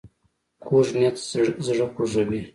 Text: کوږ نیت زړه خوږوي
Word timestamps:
کوږ 0.63 0.87
نیت 0.99 1.17
زړه 1.65 1.85
خوږوي 1.91 2.41